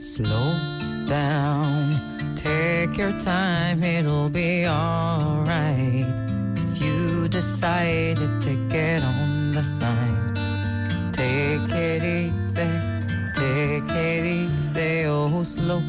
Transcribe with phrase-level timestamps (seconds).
[0.00, 0.54] slow
[1.06, 2.34] down.
[2.34, 6.06] Take your time, it'll be alright.
[6.56, 12.70] If you decided to get on the sign, take it easy,
[13.34, 15.82] take it easy, oh, slow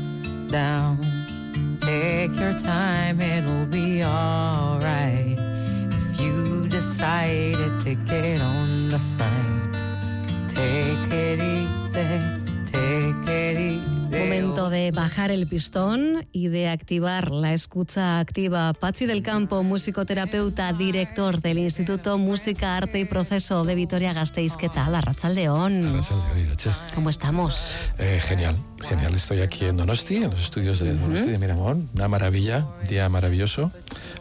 [0.50, 0.91] down.
[14.62, 18.74] Momento de bajar el pistón y de activar la escucha activa.
[18.74, 24.58] Pachi del Campo, musicoterapeuta, director del Instituto Música, Arte y Proceso de Vitoria Gasteiz.
[24.58, 24.94] ¿Qué tal?
[24.94, 25.88] Arrachaldeón.
[25.88, 26.76] Arrachaldeón.
[26.94, 27.76] ¿Cómo estamos?
[27.98, 28.56] Eh, genial,
[28.88, 29.16] genial.
[29.16, 31.90] Estoy aquí en Donosti, en los estudios de Donosti de Miramón.
[31.96, 33.72] Una maravilla, día maravilloso.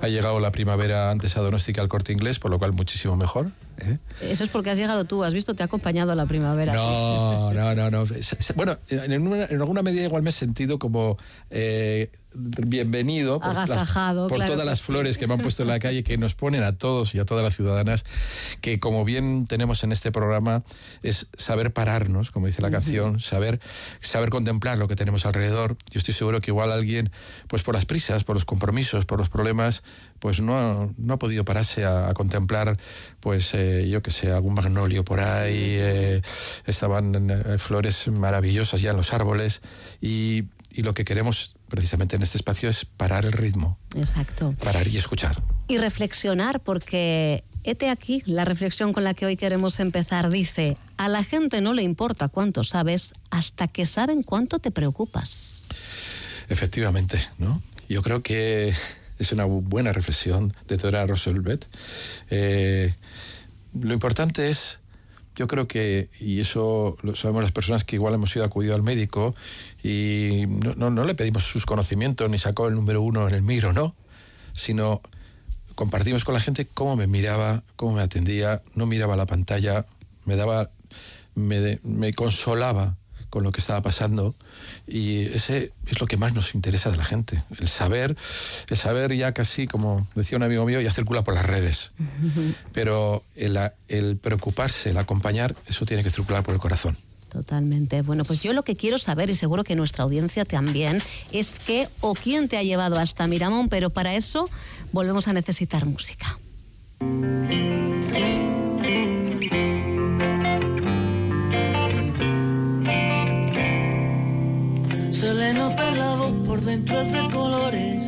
[0.01, 3.15] Ha llegado la primavera antes a Donosti que al corte inglés, por lo cual muchísimo
[3.15, 3.51] mejor.
[3.83, 3.99] ¿Eh?
[4.21, 6.73] Eso es porque has llegado tú, has visto, te ha acompañado a la primavera.
[6.73, 8.05] No, no, no, no.
[8.55, 11.17] Bueno, en, una, en, alguna medida igual me he sentido como
[11.51, 14.53] eh, bienvenido por, Agasajado, por claro.
[14.53, 17.15] todas las flores que me han puesto en la calle, que nos ponen a todos
[17.15, 18.05] y a todas las ciudadanas,
[18.61, 20.63] que como bien tenemos en este programa,
[21.03, 23.61] es saber pararnos, como dice la canción, saber,
[24.01, 25.77] saber contemplar lo que tenemos alrededor.
[25.91, 27.11] Yo estoy seguro que igual alguien,
[27.49, 29.83] pues por las prisas, por los compromisos, por los problemas,
[30.19, 32.77] pues no ha, no ha podido pararse a, a contemplar,
[33.21, 36.23] pues eh, yo que sé, algún magnolio por ahí, eh,
[36.67, 39.63] estaban eh, flores maravillosas ya en los árboles
[40.01, 43.79] y, y lo que queremos precisamente en este espacio es parar el ritmo.
[43.97, 44.55] Exacto.
[44.63, 45.43] Parar y escuchar.
[45.69, 50.29] Y reflexionar, porque hete aquí la reflexión con la que hoy queremos empezar.
[50.29, 55.67] Dice, a la gente no le importa cuánto sabes hasta que saben cuánto te preocupas.
[56.49, 57.63] Efectivamente, ¿no?
[57.89, 58.75] Yo creo que
[59.19, 61.69] es una buena reflexión de Tora Roselbet.
[62.31, 62.95] Eh,
[63.79, 64.80] lo importante es
[65.41, 68.83] yo creo que, y eso lo sabemos las personas que igual hemos ido acudido al
[68.83, 69.35] médico
[69.83, 73.73] y no, no, le pedimos sus conocimientos ni sacó el número uno en el miro,
[73.73, 73.95] no,
[74.53, 75.01] sino
[75.77, 79.87] compartimos con la gente cómo me miraba, cómo me atendía, no miraba la pantalla,
[80.27, 80.69] me daba,
[81.35, 82.99] me, me consolaba
[83.31, 84.35] con lo que estaba pasando
[84.87, 88.17] y ese es lo que más nos interesa de la gente, el saber,
[88.69, 91.93] el saber ya casi como decía un amigo mío, ya circula por las redes,
[92.73, 93.59] pero el,
[93.89, 96.97] el preocuparse, el acompañar, eso tiene que circular por el corazón.
[97.31, 98.03] Totalmente.
[98.03, 101.89] Bueno, pues yo lo que quiero saber, y seguro que nuestra audiencia también, es qué
[102.01, 104.51] o quién te ha llevado hasta Miramón, pero para eso
[104.93, 106.39] volvemos a necesitar música.
[116.65, 118.03] Dentro de colores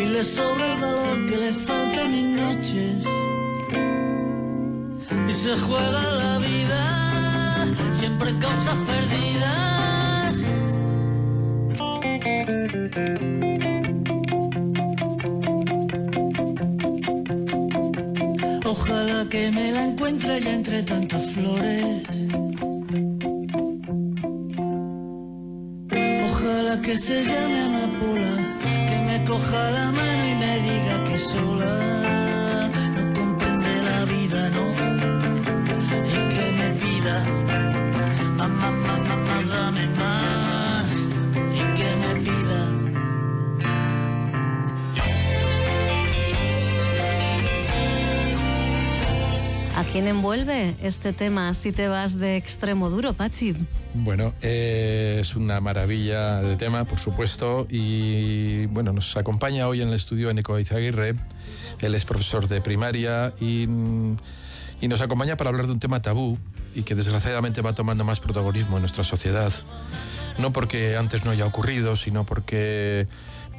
[0.00, 3.04] y le sobra el valor que le falta a mis noches
[5.28, 10.36] y se juega la vida siempre en causas perdidas.
[18.64, 22.02] Ojalá que me la encuentre ya entre tantas flores.
[26.82, 33.12] Que se llame Amapola, que me coja la mano y me diga que sola no
[33.12, 34.66] comprende la vida, no,
[36.14, 37.24] y que me pida
[38.36, 40.21] mamá, mamá, mamá, dame más,
[49.92, 53.54] quién envuelve este tema si te vas de extremo duro, Pachi?
[53.92, 59.88] Bueno, eh, es una maravilla de tema, por supuesto, y bueno, nos acompaña hoy en
[59.88, 61.14] el estudio Eneco Izaguirre.
[61.80, 63.64] Él es profesor de primaria y,
[64.80, 66.38] y nos acompaña para hablar de un tema tabú
[66.74, 69.52] y que desgraciadamente va tomando más protagonismo en nuestra sociedad.
[70.38, 73.08] No porque antes no haya ocurrido, sino porque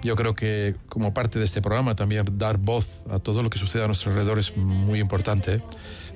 [0.03, 3.57] yo creo que como parte de este programa también dar voz a todo lo que
[3.57, 5.61] sucede a nuestro alrededor es muy importante.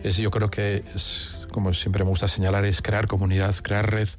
[0.03, 4.09] Es, yo creo que es, como siempre me gusta señalar, es crear comunidad, crear red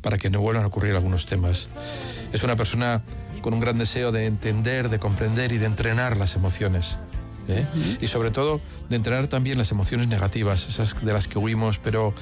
[0.00, 1.68] para que no vuelvan a ocurrir algunos temas.
[2.32, 3.02] Es una persona
[3.42, 6.98] con un gran deseo de entender, de comprender y de entrenar las emociones.
[7.48, 7.66] ¿eh?
[8.00, 12.14] Y sobre todo de entrenar también las emociones negativas, esas de las que huimos, pero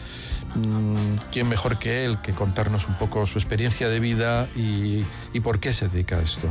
[0.55, 5.41] mmm, ¿quién mejor que él que contarnos un poco su experiencia de vida y, y
[5.41, 6.49] por qué se dedica a esto?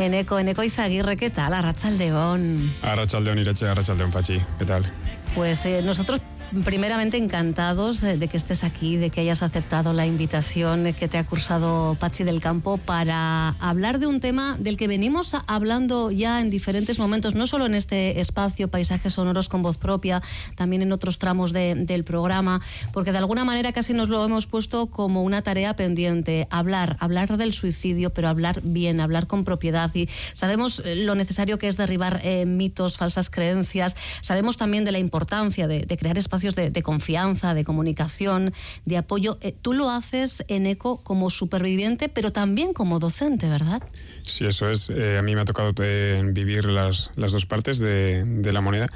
[0.00, 1.52] Eneko, eneko izagirre, ¿qué tal?
[1.52, 2.42] Arratxaldeon.
[2.82, 3.68] Arratxaldeon, iratxe,
[4.10, 4.86] patxi, ¿qué?
[5.34, 6.20] Pues eh, nosotros
[6.64, 11.24] primeramente encantados de, que estés aquí, de que hayas aceptado la invitación que te ha
[11.24, 16.50] cursado Pachi del Campo para hablar de un tema del que venimos hablando ya en
[16.50, 20.22] diferentes momentos, no solo en este espacio Paisajes Sonoros con Voz Propia,
[20.56, 22.60] también en otros tramos del programa,
[22.92, 27.36] porque de alguna manera casi nos lo hemos puesto como una tarea pendiente, hablar, hablar
[27.36, 29.90] del suicidio, pero hablar bien, hablar con propiedad.
[29.94, 34.92] Y sabemos eh, lo necesario que es derribar eh, mitos, falsas creencias, sabemos también de
[34.92, 38.52] la importancia de, crear espacios de, confianza, de comunicación,
[38.84, 39.38] de apoyo.
[39.40, 43.82] Eh, tú lo haces en ECO como superviviente, pero también como docente, ¿verdad?
[44.22, 44.90] Sí, eso es.
[44.90, 45.72] a mí me ha tocado
[46.32, 48.88] vivir las, las dos partes de, de la moneda.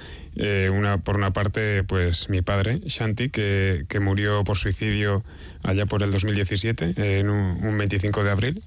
[0.73, 5.23] una, por una parte, pues mi padre, Shanti, que, que murió por suicidio
[5.63, 8.63] allá por el 2017, en un, un 25 de abril.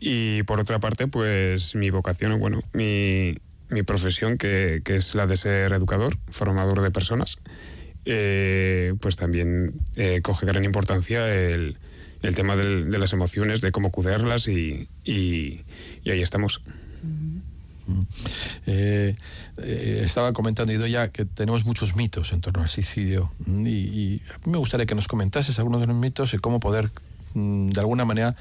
[0.00, 3.38] Y por otra parte, pues mi vocación, bueno, mi,
[3.68, 7.38] mi profesión, que, que, es la de ser educador, formador de personas,
[8.10, 11.76] eh, pues también eh, coge gran importancia el,
[12.22, 15.60] el tema del, de las emociones, de cómo cuidarlas y, y,
[16.04, 16.62] y ahí estamos.
[18.66, 19.14] Eh,
[19.58, 24.58] eh, estaba comentando Idoya que tenemos muchos mitos en torno al suicidio y, y, me
[24.58, 26.90] gustaría que nos comentases algunos de los mitos y cómo poder
[27.34, 28.36] mm, de alguna manera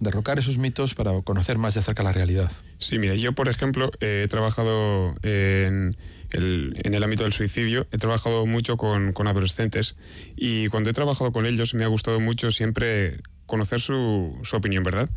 [0.00, 2.50] derrocar esos mitos para conocer más de cerca la realidad.
[2.78, 5.96] Sí, mira, yo por ejemplo he trabajado en
[6.30, 9.96] el, en el ámbito del suicidio, he trabajado mucho con, con, adolescentes
[10.36, 14.82] y cuando he trabajado con ellos me ha gustado mucho siempre conocer su, su opinión,
[14.82, 15.08] ¿verdad?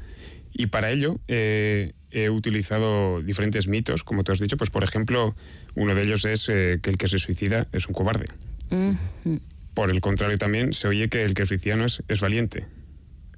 [0.54, 5.36] Y para ello eh, he utilizado diferentes mitos, como te has dicho, pues por ejemplo,
[5.76, 8.26] uno de ellos es eh, que el que se suicida es un cobarde.
[8.70, 8.92] Mm
[9.26, 9.40] -hmm.
[9.74, 12.66] Por el contrario también se oye que el que suicida no es, es valiente.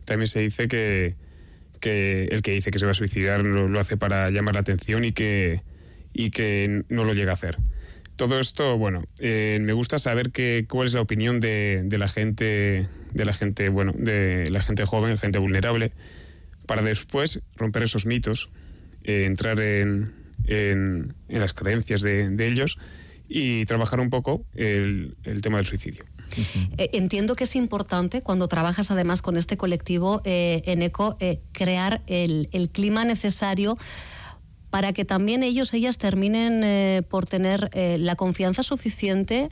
[0.05, 1.15] También se dice que,
[1.79, 4.61] que el que dice que se va a suicidar lo, lo, hace para llamar la
[4.61, 5.61] atención y que,
[6.13, 7.57] y que no lo llega a hacer.
[8.15, 12.07] Todo esto, bueno, eh, me gusta saber que, cuál es la opinión de, de, la
[12.07, 15.91] gente, de la gente, bueno, de la gente joven, gente vulnerable,
[16.67, 18.49] para después romper esos mitos,
[19.03, 20.13] eh, entrar en,
[20.45, 22.77] en, en, las creencias de, de ellos
[23.33, 26.03] y trabajar un poco el, el tema del suicidio.
[26.77, 31.39] Eh, entiendo que es importante cuando trabajas además con este colectivo eh, en ECO eh,
[31.53, 33.77] crear el, el, clima necesario
[34.71, 39.49] para que también ellos, ellas terminen eh, por tener eh, la confianza suficiente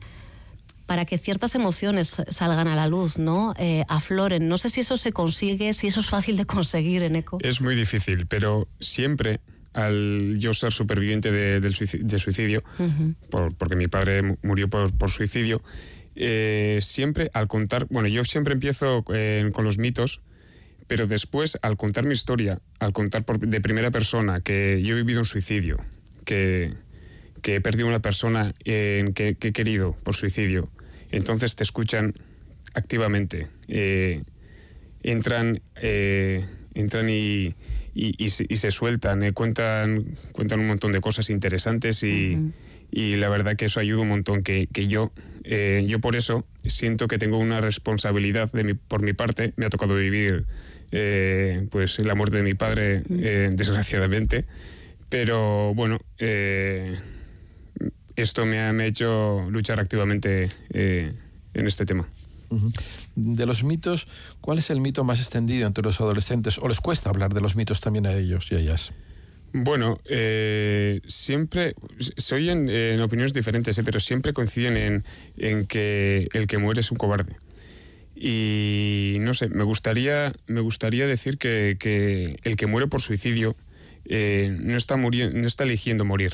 [0.87, 3.53] para que ciertas emociones salgan a la luz, ¿no?
[3.59, 4.47] Eh, afloren.
[4.47, 7.37] No sé si eso se consigue, si eso es fácil de conseguir en ECO.
[7.43, 9.39] Es muy difícil, pero siempre
[9.73, 13.15] al yo ser superviviente de, de, suicidio, de suicidio uh -huh.
[13.29, 15.61] por, porque mi padre murió por, por suicidio,
[16.15, 20.21] eh, siempre al contar, bueno, yo siempre empiezo eh, con los mitos,
[20.89, 24.97] pero después al contar mi historia, al contar por, de primera persona que yo he
[24.97, 25.77] vivido un suicidio,
[26.25, 26.73] que,
[27.43, 30.67] que he perdido una persona eh, que, que, he querido por suicidio,
[31.11, 32.15] entonces te escuchan
[32.73, 34.23] activamente, eh,
[35.03, 36.43] entran, eh,
[36.73, 37.53] entran y,
[37.93, 42.35] y, y, se, y, se, sueltan, cuentan, cuentan un montón de cosas interesantes y...
[42.35, 42.53] Uh -huh
[42.91, 45.11] y la verdad que eso ayuda un montón que, que yo
[45.43, 49.65] eh, yo por eso siento que tengo una responsabilidad de mi, por mi parte me
[49.65, 50.45] ha tocado vivir
[50.91, 54.45] eh, pues la muerte de mi padre eh, desgraciadamente
[55.09, 56.95] pero bueno eh,
[58.15, 62.07] esto me ha, me ha, hecho luchar activamente en este tema
[63.15, 64.07] de los mitos,
[64.41, 66.57] ¿cuál es el mito más extendido entre los adolescentes?
[66.57, 68.91] ¿O les cuesta hablar de los mitos también a ellos y a ellas?
[69.51, 75.05] Bueno, eh, siempre se oyen eh, en opiniones diferentes, eh, pero siempre coinciden en,
[75.37, 77.35] en, que el que muere es un cobarde.
[78.21, 83.55] Y no sé, me gustaría, me gustaría decir que, que el que muere por suicidio
[84.03, 86.33] eh, no, está no está eligiendo morir.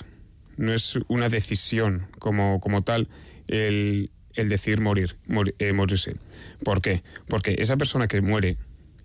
[0.57, 3.07] No es una decisión como, como tal
[3.47, 6.15] el, el decir morir, mor, eh, morirse.
[6.63, 7.03] ¿Por qué?
[7.27, 8.57] Porque esa persona que muere,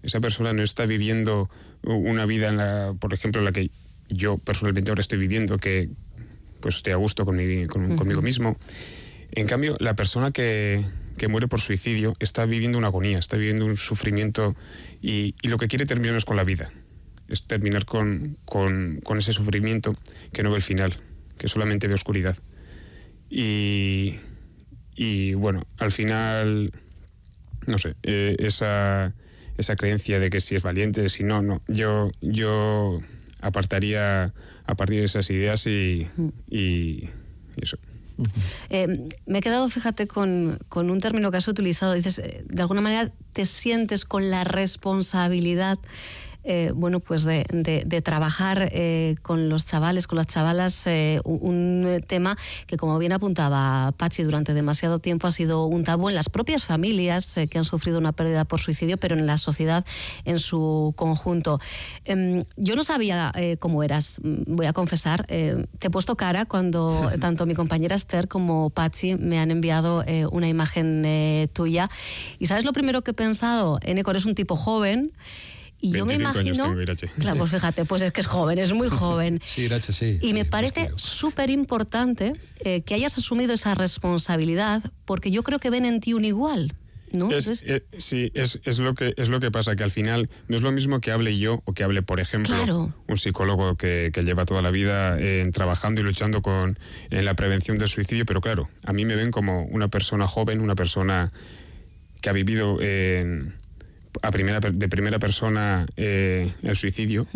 [0.02, 1.50] esa persona no está viviendo
[1.82, 3.70] una vida, en la, por ejemplo, en la que
[4.08, 5.90] yo personalmente ahora estoy viviendo, que
[6.60, 7.98] pues estoy a gusto con mi, con, uh -huh.
[7.98, 8.56] conmigo mismo.
[9.32, 10.82] En cambio, la persona que,
[11.20, 14.56] que, muere por suicidio está viviendo una agonía, está viviendo un sufrimiento
[15.02, 16.70] y, y lo que quiere terminar es con la vida,
[17.28, 19.94] es terminar con, con, con, ese sufrimiento
[20.32, 20.94] que no ve el final,
[21.36, 22.38] que solamente ve oscuridad.
[23.28, 24.16] Y,
[24.96, 26.72] y bueno, al final,
[27.66, 29.14] no sé, eh, esa,
[29.58, 31.62] esa creencia de que si es valiente, si no, no.
[31.68, 32.98] Yo, yo
[33.42, 34.32] apartaría
[34.64, 36.08] a partir de esas ideas y,
[36.48, 37.10] y,
[37.56, 37.78] y eso.
[38.70, 41.94] Eh, me he quedado, fíjate, con, con, un término que has utilizado.
[41.94, 45.78] Dices, eh, de alguna manera te sientes con la responsabilidad
[46.42, 47.44] eh, bueno, pues de,
[48.02, 53.92] trabajar eh, con los chavales, con las chavalas, eh, un, tema que, como bien apuntaba
[53.96, 57.98] Pachi, durante demasiado tiempo ha sido un tabú en las propias familias que han sufrido
[57.98, 59.84] una pérdida por suicidio, pero en la sociedad
[60.24, 61.60] en su conjunto.
[62.04, 65.26] Em, yo no sabía cómo eras, mm, voy a confesar.
[65.26, 70.48] te he puesto cara cuando tanto mi compañera Esther como Pachi me han enviado una
[70.48, 71.90] imagen tuya.
[72.38, 73.78] ¿Y sabes lo primero que he pensado?
[73.82, 75.12] Eneco, eres un tipo joven.
[75.80, 76.74] Y yo me imagino.
[77.18, 79.40] claro, pues fíjate, pues es que es joven, es muy joven.
[79.44, 80.18] sí, Irache, sí.
[80.20, 85.70] Y me parece súper importante eh, que hayas asumido esa responsabilidad, porque yo creo que
[85.70, 86.74] ven en ti un igual.
[87.12, 87.28] ¿No?
[87.32, 90.62] Eh, sí, es, es, lo que, es lo que pasa, que al final no es
[90.62, 94.44] lo mismo que hable yo o que hable, por ejemplo, un psicólogo que, que, lleva
[94.44, 96.78] toda la vida eh, trabajando y luchando con,
[97.10, 100.60] en la prevención del suicidio, pero claro, a mí me ven como una persona joven,
[100.60, 101.32] una persona
[102.22, 103.54] que ha vivido en
[104.22, 107.26] a primera, de primera persona eh, el suicidio.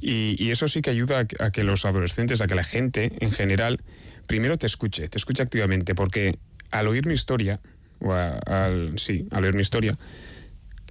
[0.00, 3.80] y, eso sí que ayuda a, que los adolescentes, a que la gente en general,
[4.26, 6.38] primero te escuche, te escuche activamente, porque
[6.70, 7.60] al oír mi historia,
[8.00, 9.98] o al, sí, al oír mi historia,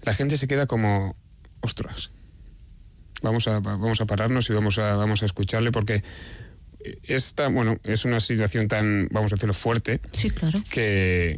[0.04, 1.16] la gente se queda como,
[1.62, 2.12] ostras,
[3.22, 6.04] vamos a, vamos a pararnos y vamos a, vamos a escucharle porque
[7.04, 10.02] esta, bueno, es una situación tan, vamos a decirlo, fuerte.
[10.12, 10.62] Sí, claro.
[10.70, 11.38] Que,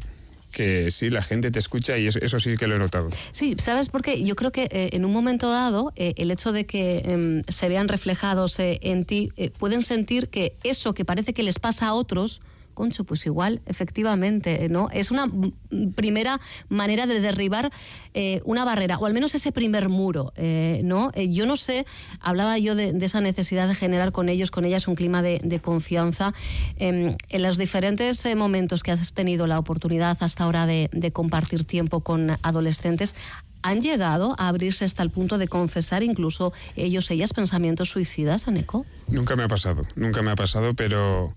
[0.56, 3.10] que sí, la gente te escucha y eso, sí que lo he notado.
[3.34, 4.24] Sí, ¿sabes por qué?
[4.24, 7.68] Yo creo que eh, en un momento dado, eh, el hecho de que em, se
[7.68, 11.94] vean reflejados eh, en ti, pueden sentir que eso que parece que les pasa a
[11.94, 12.40] otros,
[12.76, 14.90] concho, pues igual, efectivamente, ¿no?
[14.92, 15.28] Es una
[15.96, 16.40] primera
[16.70, 17.72] manera de derribar
[18.14, 21.10] eh, una barrera, o al menos ese primer muro, eh, ¿no?
[21.16, 21.88] Eh, yo no sé,
[22.20, 26.34] hablaba yo de, esa necesidad de generar con ellos, con ellas, un clima de, confianza.
[26.78, 32.02] Em, en los diferentes momentos que has tenido la oportunidad hasta ahora de, compartir tiempo
[32.02, 33.16] con adolescentes,
[33.66, 38.86] ¿Han llegado a abrirse hasta el punto de confesar incluso ellos, ellas, pensamientos suicidas, Aneco?
[39.08, 41.34] Nunca me ha pasado, nunca me ha pasado, pero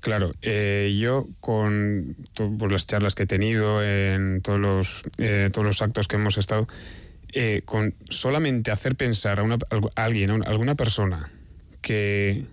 [0.00, 5.66] Claro, eh, yo con por las charlas que he tenido, en todos los, eh, todos
[5.66, 6.66] los actos que hemos estado,
[7.32, 9.58] eh, con solamente hacer pensar a, una,
[9.94, 11.30] alguien, a alguna persona
[11.82, 12.46] que,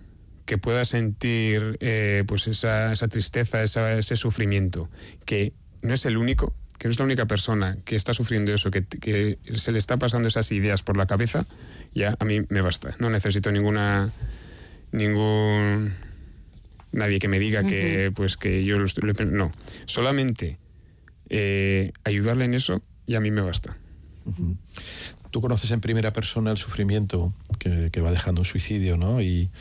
[0.46, 1.80] que pueda sentir
[2.28, 4.90] pues esa, esa tristeza, ese sufrimiento,
[5.26, 8.72] que no es el único, que no es la única persona que está sufriendo eso,
[8.72, 11.46] que, que se le está pasando esas ideas por la cabeza,
[11.94, 12.94] ya a mí me basta.
[13.00, 14.12] No necesito ninguna
[14.92, 15.94] ningún
[16.92, 19.52] nadie que me diga que pues que yo lo estoy, no.
[19.86, 20.58] Solamente
[21.30, 23.78] eh, ayudarle en eso y a mí me basta
[25.38, 29.52] tú conoces en primera persona el sufrimiento que, que va dejando un suicidio no y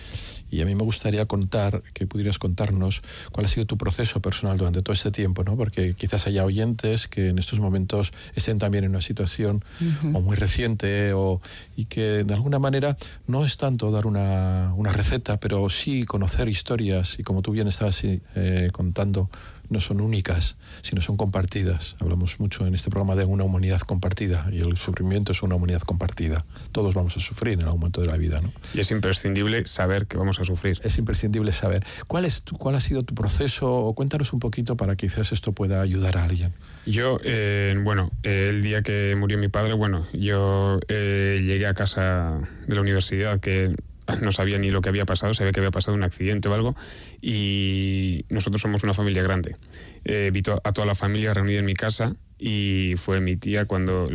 [0.50, 3.02] y a mí me gustaría contar, que pudieras contarnos
[3.32, 5.56] cuál ha sido tu proceso personal durante todo este tiempo, ¿no?
[5.56, 9.64] Porque quizás haya oyentes que en estos momentos estén también en una situación
[10.12, 11.40] o muy reciente o,
[11.76, 16.48] y que de alguna manera no es tanto dar una, una receta, pero sí conocer
[16.48, 19.30] historias y como tú bien estabas eh, contando,
[19.70, 21.96] no son únicas, sino son compartidas.
[22.00, 25.80] Hablamos mucho en este programa de una humanidad compartida y el sufrimiento es una humanidad
[25.80, 26.44] compartida.
[26.72, 28.40] Todos vamos a sufrir en algún momento de la vida.
[28.40, 28.52] ¿no?
[28.74, 30.78] Y es imprescindible saber que vamos a sufrir.
[30.84, 31.86] Es imprescindible saber.
[32.06, 33.92] ¿Cuál, es cuál ha sido tu proceso?
[33.96, 36.52] Cuéntanos un poquito para que quizás esto pueda ayudar a alguien.
[36.84, 42.40] Yo, eh, bueno, el día que murió mi padre, bueno, yo eh, llegué a casa
[42.66, 43.74] de la universidad que
[44.22, 46.76] no sabía ni lo que había pasado, sabía que había pasado un accidente o algo,
[47.20, 49.56] y nosotros somos una familia grande.
[50.04, 54.08] Eh, vi a toda la familia reunida en mi casa y fue mi tía cuando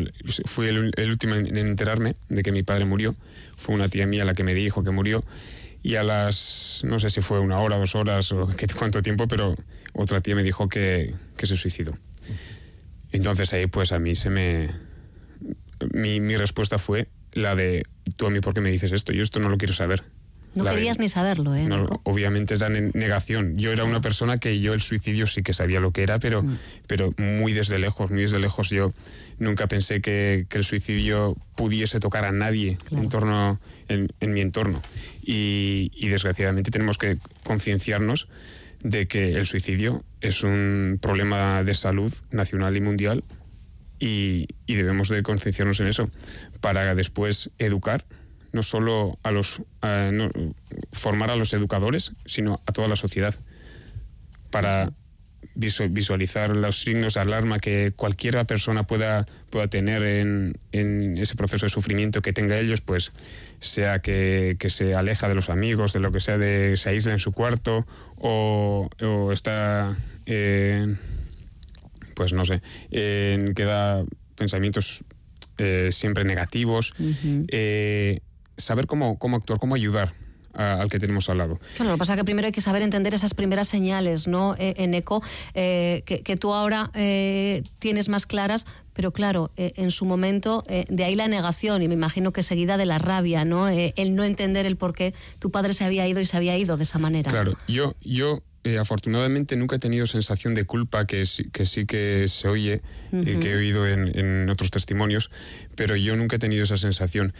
[0.45, 3.15] fui el, último en, enterarme de que mi padre murió.
[3.57, 5.23] Fue una tía mía la que me dijo que murió
[5.83, 9.27] y a las, no sé si fue una hora, dos horas o qué, cuánto tiempo,
[9.27, 9.55] pero
[9.93, 11.97] otra tía me dijo que, que se suicidó.
[13.11, 14.69] Entonces ahí pues a mí se me...
[15.93, 17.83] Mi, mi respuesta fue la de,
[18.15, 20.03] tú a mí por qué me dices esto, yo esto no lo quiero saber.
[20.53, 21.69] No querías ni saberlo, ¿eh?
[22.03, 23.57] obviamente era negación.
[23.57, 26.43] Yo era una persona que yo el suicidio sí que sabía lo que era, pero,
[26.43, 26.57] mm.
[26.87, 28.69] pero muy desde lejos, muy desde lejos.
[28.69, 28.91] Yo
[29.37, 34.81] nunca pensé que, el suicidio pudiese tocar a nadie en, torno, en, mi entorno.
[35.23, 38.27] Y, desgraciadamente tenemos que concienciarnos
[38.83, 43.23] de que el suicidio es un problema de salud nacional y mundial
[43.99, 46.09] y, y debemos de concienciarnos en eso
[46.59, 48.03] para después educar,
[48.51, 49.61] no solo a los
[50.91, 53.35] formar a los educadores, sino a toda la sociedad,
[54.49, 54.91] para
[55.55, 60.57] visualizar los signos de alarma que cualquier persona pueda, pueda tener en,
[61.17, 63.11] ese proceso de sufrimiento que tenga ellos, pues
[63.59, 67.19] sea que, se aleja de los amigos, de lo que sea, de se aísla en
[67.19, 67.85] su cuarto
[68.17, 68.89] o,
[69.33, 69.95] está,
[72.15, 74.03] pues no sé, en, que da
[74.35, 75.03] pensamientos
[75.57, 76.93] eh, siempre negativos,
[77.49, 78.21] eh,
[78.61, 80.13] saber cómo, cómo actuar, cómo ayudar
[80.53, 81.61] al que tenemos al lado.
[81.77, 84.53] Claro, lo que pasa es que primero hay que saber entender esas primeras señales, ¿no?
[84.59, 89.71] Eh, en ECO, eh, que, que tú ahora eh, tienes más claras, pero claro, eh,
[89.77, 92.99] en su momento, eh, de ahí la negación, y me imagino que seguida de la
[92.99, 93.69] rabia, ¿no?
[93.69, 96.57] Eh, el no entender el por qué tu padre se había ido y se había
[96.57, 97.31] ido de esa manera.
[97.31, 101.85] Claro, yo, yo eh, afortunadamente nunca he tenido sensación de culpa que sí que, sí
[101.85, 102.81] que se oye,
[103.13, 105.31] eh, que he oído en, en otros testimonios,
[105.77, 107.33] pero yo nunca he tenido esa sensación.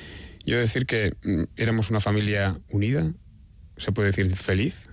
[0.45, 3.11] Yo decir que mm, éramos una familia unida,
[3.77, 4.89] se puede decir feliz,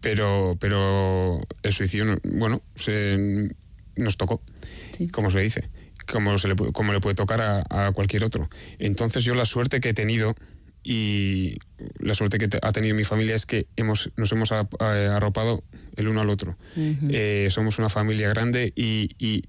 [0.00, 3.48] pero, pero el suicidio, no- bueno, se,
[3.96, 4.40] nos tocó,
[4.96, 5.08] Sí.
[5.08, 5.70] como se dice,
[6.10, 8.48] como, se le, como le puede tocar a, a cualquier otro.
[8.78, 10.34] Entonces yo la suerte que he tenido
[10.84, 11.58] y
[11.98, 15.64] la suerte que te- ha tenido mi familia es que hemos, nos hemos arropado
[15.98, 16.56] el uno al otro.
[16.76, 19.42] Eh, somos una familia grande y, y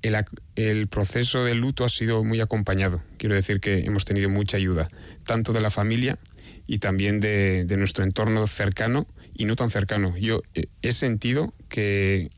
[0.56, 3.02] el, proceso del luto ha sido muy acompañado.
[3.18, 4.90] Quiero decir que hemos tenido mucha ayuda,
[5.26, 6.18] tanto de la familia
[6.66, 10.18] y también de, de nuestro entorno cercano y no tan cercano.
[10.18, 12.32] Yo eh, he sentido que,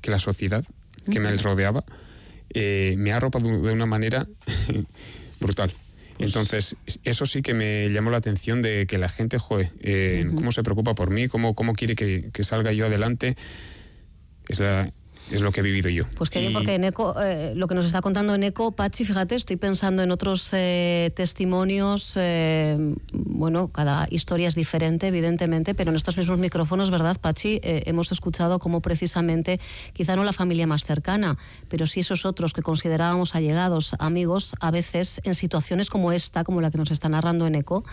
[0.00, 0.64] que la sociedad
[1.10, 1.84] que me rodeaba
[2.52, 4.26] eh, me ha arropado de una manera
[5.40, 5.72] brutal.
[6.18, 10.52] Entonces, eso sí que me llamó la atención de que la gente, joder, eh, cómo
[10.52, 13.36] se preocupa por mí, cómo, cómo quiere que, que salga yo adelante,
[14.48, 14.90] es, la-
[15.30, 16.04] es lo que he vivido yo.
[16.16, 18.72] Pues qué bien, Y- porque en ECO, eh, lo que nos está contando en ECO,
[18.72, 25.74] Pachi, fíjate, estoy pensando en otros eh, testimonios, eh, bueno, cada historia es diferente, evidentemente,
[25.74, 27.60] pero en estos mismos micrófonos, ¿verdad, Pachi?
[27.62, 29.60] Eh, hemos escuchado cómo precisamente,
[29.92, 31.36] quizá no la familia más cercana,
[31.68, 36.60] pero sí esos otros que considerábamos allegados, amigos, a veces en situaciones como esta, como
[36.60, 37.84] la que nos está narrando en ECO,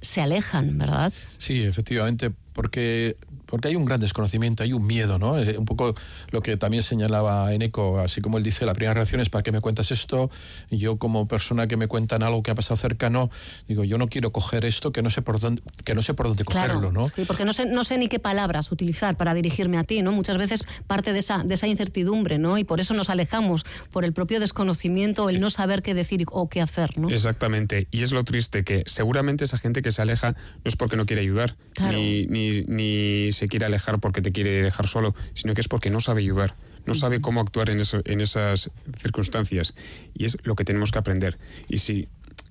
[0.00, 1.12] se alejan, ¿verdad?
[1.38, 3.16] Sí, efectivamente, porque,
[3.54, 5.38] porque hay un gran desconocimiento, hay un miedo, ¿no?
[5.38, 5.94] Eh, un poco
[6.32, 9.52] lo que también señalaba Eneco, así como él dice, la primera reacción es ¿para qué
[9.52, 10.28] me cuentas esto?
[10.70, 13.30] Y yo como persona que me cuentan algo que ha pasado cercano,
[13.68, 16.26] digo, yo no quiero coger esto que no sé por dónde, que no sé por
[16.26, 17.06] dónde cogerlo, ¿no?
[17.06, 20.10] Sí, porque no sé, no sé ni qué palabras utilizar para dirigirme a ti, ¿no?
[20.10, 22.58] Muchas veces parte de esa, de esa incertidumbre, ¿no?
[22.58, 26.48] Y por eso nos alejamos, por el propio desconocimiento, el no saber qué decir o
[26.48, 27.08] qué hacer, ¿no?
[27.08, 27.86] Exactamente.
[27.92, 31.06] Y es lo triste que seguramente esa gente que se aleja no es porque no
[31.06, 31.96] quiere ayudar, Claro.
[31.96, 35.90] ni, ni, ni se quiere alejar porque te quiere dejar solo, sino que es porque
[35.90, 36.54] no sabe ayudar.
[36.86, 39.74] No sabe cómo actuar en, eso- en esas circunstancias.
[40.14, 41.38] Y es lo que tenemos que aprender.
[41.68, 42.08] Y sí,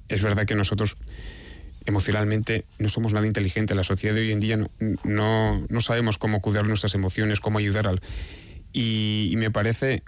[0.10, 0.96] es verdad que nosotros
[1.86, 3.76] emocionalmente no somos nada inteligente.
[3.76, 4.70] La sociedad de hoy en día no,
[5.04, 8.02] no, no sabemos cómo cuidar nuestras emociones, cómo ayudar al...
[8.72, 10.02] Y, y me parece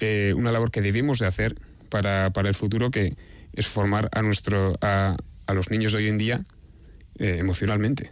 [0.00, 1.56] eh, una labor que debemos de hacer
[1.88, 3.16] para, para el futuro, que
[3.54, 6.44] es formar a, nuestro, a, a los niños de hoy en día
[7.18, 8.10] eh, emocionalmente.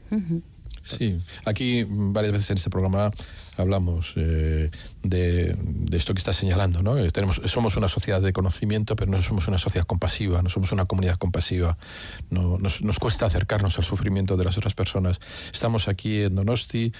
[0.84, 3.10] Sí, aquí varias veces en este programa
[3.56, 4.70] hablamos eh,
[5.02, 6.96] de, de esto que estás señalando, ¿no?
[7.12, 10.86] Tenemos, somos una sociedad de conocimiento, pero no somos una sociedad compasiva, no somos una
[10.86, 11.76] comunidad compasiva.
[12.30, 15.20] No, nos, nos cuesta acercarnos al sufrimiento de las otras personas.
[15.52, 16.92] Estamos aquí en Donosti,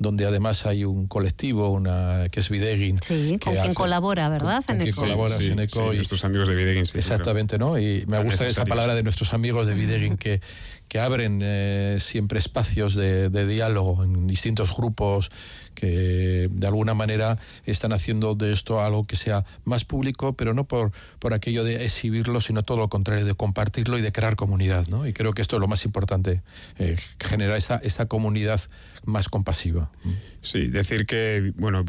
[0.00, 2.98] donde además hay un colectivo, una que es Videgin.
[3.00, 4.64] Sí, que con quien hace- colabora, ¿verdad?
[4.66, 5.54] Con, con quien colabora Sí, sí, y-
[5.96, 6.86] nuestros amigos de Videgin.
[6.86, 7.78] sí, Exactamente, ¿no?
[7.78, 10.40] Y me gusta esa palabra de nuestros amigos de Videgin que,
[10.88, 15.30] que abren eh, siempre espacios de, diálogo en distintos grupos
[15.74, 20.64] que de alguna manera están haciendo de esto algo que sea más público, pero no
[20.64, 24.88] por, por aquello de exhibirlo, sino todo lo contrario, de compartirlo y de crear comunidad,
[24.88, 25.06] ¿no?
[25.06, 26.42] Y creo que esto es lo más importante,
[26.78, 28.60] eh, generar esta, esta comunidad
[29.04, 29.92] más compasiva.
[30.40, 31.84] Sí, decir que, bueno,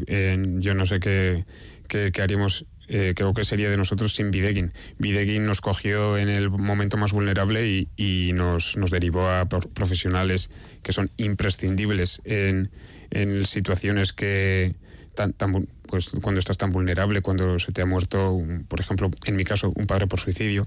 [0.60, 1.44] yo no sé qué,
[1.88, 4.72] qué, qué haríamos, eh, creo que sería de nosotros sin Videgin.
[4.98, 9.60] Videgin nos cogió en el momento más vulnerable y, y nos, nos derivó a pro-
[9.60, 10.50] profesionales
[10.82, 12.70] que son imprescindibles en,
[13.10, 14.74] en situaciones que
[15.14, 19.10] tan, tan pues cuando estás tan vulnerable, cuando se te ha muerto, un- por ejemplo,
[19.24, 20.66] en mi caso, un padre por suicidio.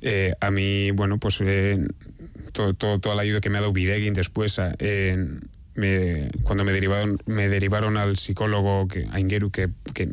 [0.00, 1.78] Eh, a mí, bueno, pues eh,
[2.52, 5.48] todo, todo, toda la ayuda que me ha dado Videgin después, a- en-
[5.78, 10.08] me- cuando me derivaron, me derivaron al psicólogo, que, a Ingeru, que, que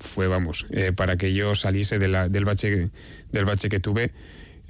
[0.00, 2.88] fue, vamos, eh, para que yo saliese de la- del, bache,
[3.32, 4.10] del bache que tuve,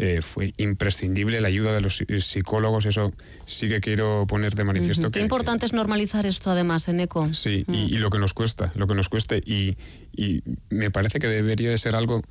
[0.02, 3.12] eh, fue imprescindible la ayuda de los psi- psicólogos, eso
[3.44, 5.10] sí que quiero poner de manifiesto.
[5.10, 7.26] Qué que- importante es normalizar esto además, Eneco.
[7.26, 7.74] que- sí, Mm.
[7.74, 9.76] y, y lo que nos cuesta, lo que nos cueste, y,
[10.16, 12.22] y me parece que debería de ser algo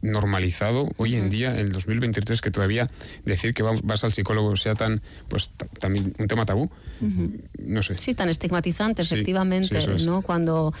[0.00, 2.88] normalizado hoy en día, en el 2023, que todavía
[3.24, 6.70] decir que vas, vas al psicólogo sea tan, pues ta- también un tema tabú,
[7.58, 7.98] no sé.
[7.98, 10.04] Sí, tan estigmatizante, Sí, efectivamente, sí, es.
[10.04, 10.22] ¿no?
[10.22, 10.72] Cuando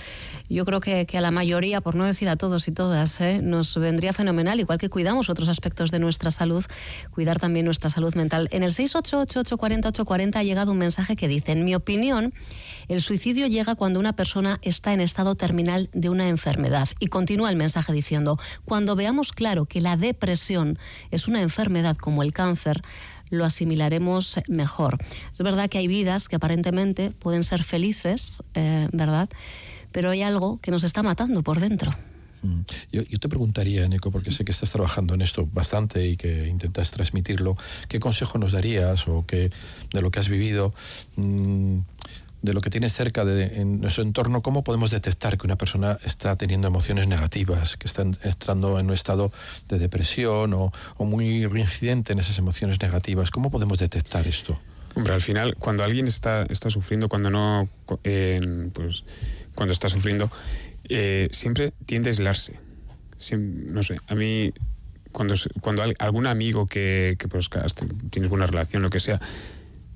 [0.48, 3.40] yo creo que, que a la mayoría, por no decir a todos y todas, ¿eh?
[3.42, 6.62] nos vendría fenomenal, igual que cuidamos otros aspectos de nuestra nuestra salud,
[7.10, 8.48] cuidar también nuestra salud mental.
[8.52, 12.34] En el 688-840-840 ha llegado un mensaje que dice, en mi opinión,
[12.88, 16.88] el suicidio llega cuando una persona está en estado terminal de una enfermedad.
[17.00, 20.78] Y continúa el mensaje diciendo, cuando veamos claro que la depresión
[21.10, 22.82] es una enfermedad como el cáncer,
[23.30, 24.98] lo asimilaremos mejor.
[25.32, 29.30] Es verdad que hay vidas que aparentemente pueden ser felices, eh, ¿verdad?
[29.92, 31.92] Pero hay algo que nos está matando por dentro.
[32.42, 32.60] Mm.
[32.92, 36.90] Yo, te preguntaría, Nico, porque sé que estás trabajando en esto bastante y que intentas
[36.90, 37.56] transmitirlo,
[37.88, 39.50] ¿qué consejo nos darías o qué,
[39.92, 40.74] de lo que has vivido?
[41.16, 41.80] Mm,
[42.42, 45.98] de lo que tienes cerca de, en nuestro entorno, ¿cómo podemos detectar que una persona
[46.04, 49.32] está teniendo emociones negativas, que está entrando en un estado
[49.68, 53.30] de depresión o, muy reincidente en esas emociones negativas?
[53.30, 54.58] ¿Cómo podemos detectar esto?
[54.94, 59.04] Hombre, al final, cuando alguien está, está sufriendo, cuando no, pues,
[59.54, 60.28] cuando está sufriendo,
[60.88, 62.58] eh, siempre tiende a aislarse.
[63.36, 64.52] no sé, a mí,
[65.12, 67.48] cuando, cuando algún amigo que, que pues,
[68.10, 69.20] tienes buena relación, lo que sea,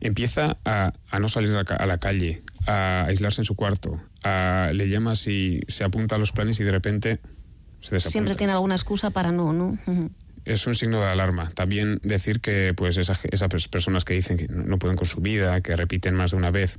[0.01, 5.61] empieza a, no salir a la calle, a aislarse en su cuarto, le llamas y
[5.69, 7.19] se apunta a los planes y de repente
[7.81, 8.13] se desapunta.
[8.13, 9.79] Siempre tiene alguna excusa para no, ¿no?
[10.45, 11.51] Es un signo de alarma.
[11.51, 13.19] También decir que pues esas,
[13.69, 16.79] personas que dicen que no pueden con su vida, que repiten más de una vez,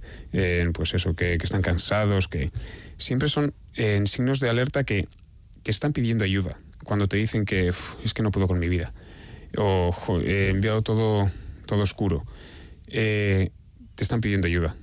[0.74, 2.52] pues eso, que, están cansados, que
[2.98, 5.08] siempre son en signos de alerta que,
[5.64, 6.60] que están pidiendo ayuda.
[6.84, 7.70] Cuando te dicen que
[8.04, 8.94] es que no puedo con mi vida,
[9.58, 11.32] o he enviado todo,
[11.66, 12.26] todo oscuro
[12.88, 13.52] eh,
[13.96, 14.76] te están pidiendo ayuda.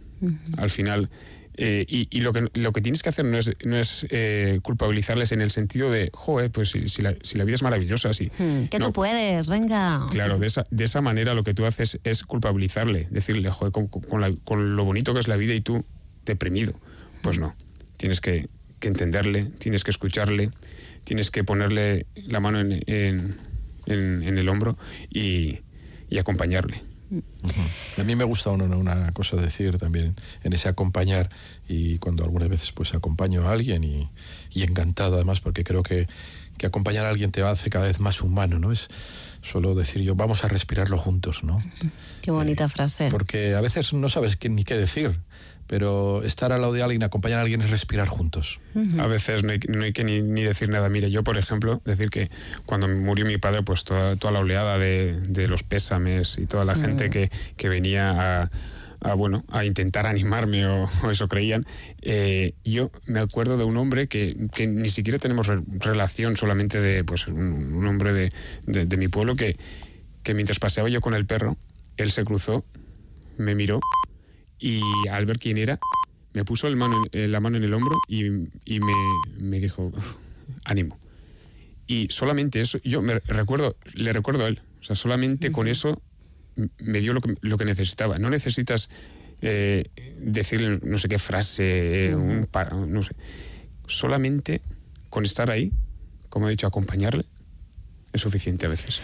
[0.56, 1.10] Al final,
[1.56, 5.32] eh, y, lo, que, lo que tienes que hacer no es, no es eh, culpabilizarles
[5.32, 7.12] en el sentido de, joder, pues si, la,
[7.44, 8.30] vida es maravillosa, sí.
[8.38, 10.06] Hmm, que tú puedes, venga.
[10.10, 14.76] Claro, de esa, de esa manera lo que tú haces es culpabilizarle, decirle, joder, con,
[14.76, 15.84] lo bonito que es la vida y tú
[16.24, 16.74] deprimido.
[17.22, 17.54] Pues no,
[17.98, 18.48] tienes que,
[18.88, 20.50] entenderle, tienes que escucharle,
[21.04, 23.36] tienes que ponerle la mano en, en,
[23.86, 24.76] en, el hombro
[25.10, 25.60] y,
[26.08, 26.82] y acompañarle.
[27.98, 31.28] A mí me gusta una, una, cosa decir también en ese acompañar
[31.68, 34.10] y cuando algunas veces pues acompaño a alguien y,
[34.50, 36.08] y encantado además porque creo que,
[36.56, 38.72] que, acompañar a alguien te hace cada vez más humano, ¿no?
[38.72, 38.88] Es
[39.42, 41.62] solo decir yo vamos a respirarlo juntos, ¿no?
[42.22, 43.08] Qué bonita frase.
[43.10, 45.20] Porque a veces no sabes qué, ni qué decir
[45.66, 48.60] pero estar al lado de alguien, acompañar a alguien es respirar juntos.
[48.98, 50.88] A veces no hay, que ni, decir nada.
[50.88, 52.30] Mire, yo, por ejemplo, decir que
[52.66, 56.74] cuando murió mi padre, pues toda, toda la oleada de, los pésames y toda la
[56.74, 58.42] gente que, que venía
[59.00, 61.64] a, bueno, a intentar animarme o, eso creían.
[62.02, 67.04] Eh, yo me acuerdo de un hombre que, que ni siquiera tenemos relación solamente de
[67.04, 68.32] pues un, hombre de,
[68.66, 69.56] de, mi pueblo que,
[70.22, 71.56] que mientras paseaba yo con el perro,
[71.96, 72.64] él se cruzó,
[73.36, 73.80] me miró
[74.58, 75.78] y al ver quién era,
[76.32, 78.24] me puso el mano, eh, la mano en el hombro y,
[78.64, 78.94] y me,
[79.38, 79.92] me, dijo,
[80.64, 80.98] ánimo.
[81.86, 86.02] Y solamente eso, yo me recuerdo, le recuerdo a él, o sea, solamente con eso
[86.78, 88.18] me dio lo que, lo que necesitaba.
[88.18, 88.88] No necesitas
[89.42, 92.48] eh, decirle no sé qué frase, eh, un
[92.88, 93.14] no sé.
[93.86, 94.62] Solamente
[95.10, 95.72] con estar ahí,
[96.28, 97.26] como he dicho, acompañarle,
[98.12, 99.00] es suficiente a veces.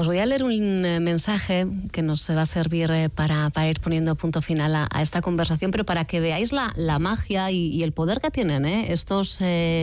[0.00, 3.80] Os voy a leer un eh, mensaje que nos va a servir eh, para, ir
[3.80, 8.18] poniendo punto final a, esta conversación, pero para que veáis la, magia y, el poder
[8.22, 8.92] que tienen ¿eh?
[8.92, 9.42] estos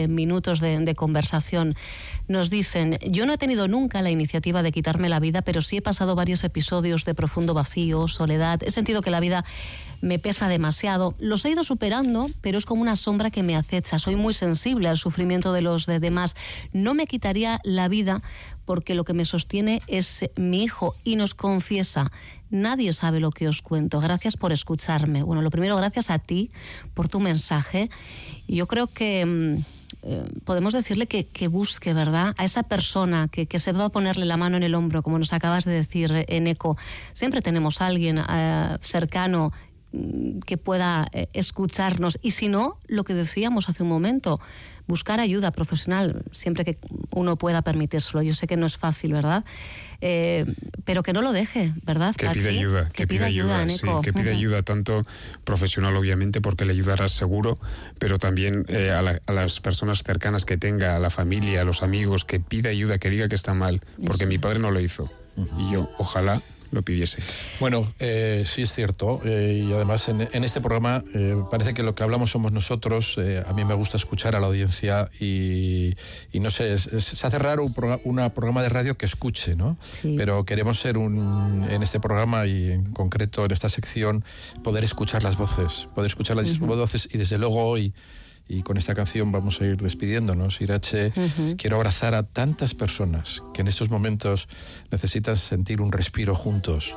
[0.10, 1.76] minutos de conversación.
[2.28, 5.78] Nos dicen, yo no he tenido nunca la iniciativa de quitarme la vida, pero sí
[5.78, 8.64] he pasado varios episodios de profundo vacío, soledad.
[8.64, 9.46] He sentido que la vida
[10.02, 11.16] me pesa demasiado.
[11.20, 14.00] Los he ido superando, pero es como una sombra que me acecha.
[14.00, 16.36] Soy muy sensible al sufrimiento de los demás.
[16.74, 18.22] No me quitaría la vida
[18.68, 22.12] porque lo que me sostiene es mi hijo y nos confiesa,
[22.50, 24.02] nadie sabe lo que os cuento.
[24.02, 25.24] Gracias por escucharme.
[25.24, 26.52] Bueno, lo primero, gracias a ti
[26.94, 27.90] por tu mensaje.
[28.48, 29.26] Yo creo que...
[29.26, 29.64] Mm,
[30.04, 32.36] eh, podemos decirle que, busque, ¿verdad?
[32.38, 35.18] A esa persona que, que, se va a ponerle la mano en el hombro, como
[35.18, 36.78] nos acabas de decir, eh, en eco.
[37.14, 39.52] Siempre tenemos a alguien eh, cercano
[39.94, 42.20] mm, que pueda escucharnos.
[42.22, 44.40] Y si no, lo que decíamos hace un momento,
[44.88, 46.78] buscar ayuda profesional siempre que
[47.12, 48.24] uno pueda permitírselo.
[48.24, 49.44] Yo sé que no es fácil, ¿verdad?
[50.00, 50.46] Eh,
[50.86, 52.16] pero que no lo deje, ¿verdad?
[52.16, 53.66] Que pide ayuda, que, pide ayuda,
[54.04, 55.04] que pide ayuda tanto
[55.44, 57.58] profesional obviamente porque le ayudará seguro,
[57.98, 62.26] pero también eh, a, las personas cercanas que tenga, a la familia, a los amigos,
[62.26, 65.12] que pida ayuda, que diga que está mal, porque mi padre no lo hizo.
[65.58, 66.42] Y yo, ojalá
[66.72, 67.22] lo pidiese.
[67.60, 71.96] Bueno, eh, sí es cierto, eh, y además en, este programa eh, parece que lo
[71.96, 75.96] que hablamos somos nosotros, a mí me gusta escuchar a la audiencia y,
[76.34, 79.78] no sé, se hace raro un, programa de radio que escuche, ¿no?
[80.16, 84.24] Pero queremos ser un, en este programa y en concreto en esta sección,
[84.64, 87.94] poder escuchar las voces, poder escuchar las voces y desde luego hoy
[88.50, 90.62] Y con esta canción vamos a ir despidiéndonos.
[90.62, 91.12] Irache,
[91.58, 94.48] quiero abrazar a tantas personas que en estos momentos
[94.90, 96.96] necesitan sentir un respiro juntos.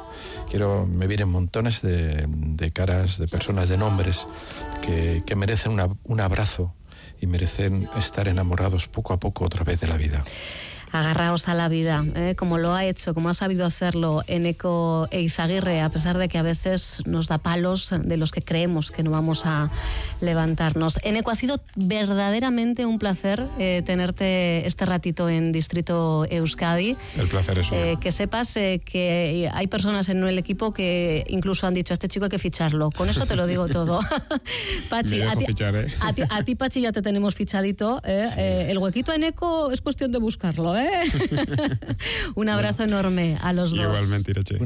[0.49, 4.29] Quiero, me vienen montones de, de caras, de personas, de nombres
[4.81, 6.75] que, que merecen una- un abrazo
[7.21, 10.25] y merecen estar enamorados poco a poco otra vez de la vida.
[10.93, 12.35] Agarraos a la vida, ¿eh?
[12.37, 16.37] como lo ha hecho, como ha sabido hacerlo Eneco e Izaguirre, a pesar de que
[16.39, 19.71] a veces nos da palos de los que creemos que no vamos a
[20.21, 20.99] levantarnos.
[21.05, 26.97] Eneco, ha sido verdaderamente un placer eh, tenerte este ratito en Distrito Euskadi.
[27.17, 27.69] El placer es.
[27.73, 31.95] Eh, que sepas eh, que hay personas en el equipo que incluso han dicho a
[31.95, 32.91] este chico hay que ficharlo.
[32.91, 34.01] Con eso te lo digo todo.
[34.89, 35.87] Pachi, Me dejo a ti, fichar, ¿eh?
[36.01, 38.01] a ti- a ti, Pachi, ya te tenemos fichadito.
[38.05, 40.77] el huequito en eco es cuestión de buscarlo.
[40.77, 40.80] ¿eh?
[42.35, 43.81] Un abrazo enorme a los dos.
[43.81, 44.57] Igualmente, Irache.